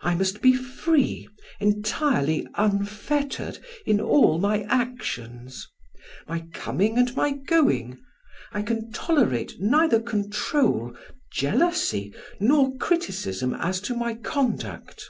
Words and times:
I 0.00 0.14
must 0.14 0.40
be 0.40 0.54
free, 0.54 1.28
entirely 1.60 2.46
unfettered, 2.54 3.58
in 3.84 4.00
all 4.00 4.38
my 4.38 4.62
actions 4.62 5.68
my 6.26 6.46
coming 6.54 6.96
and 6.96 7.14
my 7.14 7.32
going; 7.32 7.98
I 8.50 8.62
can 8.62 8.90
tolerate 8.92 9.60
neither 9.60 10.00
control, 10.00 10.96
jealousy, 11.30 12.14
nor 12.40 12.78
criticism 12.78 13.52
as 13.52 13.82
to 13.82 13.94
my 13.94 14.14
conduct. 14.14 15.04